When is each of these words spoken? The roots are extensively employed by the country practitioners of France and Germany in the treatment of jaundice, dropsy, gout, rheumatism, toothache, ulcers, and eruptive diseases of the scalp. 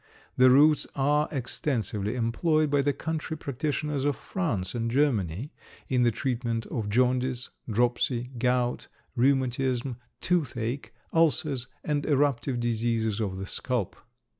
The 0.35 0.49
roots 0.49 0.87
are 0.95 1.27
extensively 1.29 2.15
employed 2.15 2.71
by 2.71 2.81
the 2.81 2.91
country 2.91 3.37
practitioners 3.37 4.03
of 4.03 4.15
France 4.15 4.73
and 4.73 4.89
Germany 4.89 5.53
in 5.89 6.01
the 6.01 6.09
treatment 6.09 6.65
of 6.65 6.89
jaundice, 6.89 7.51
dropsy, 7.69 8.31
gout, 8.39 8.87
rheumatism, 9.15 9.97
toothache, 10.19 10.91
ulcers, 11.13 11.67
and 11.83 12.03
eruptive 12.07 12.59
diseases 12.59 13.21
of 13.21 13.37
the 13.37 13.45
scalp. 13.45 13.95